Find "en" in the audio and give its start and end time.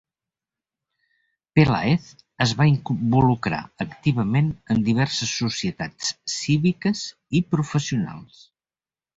4.77-4.83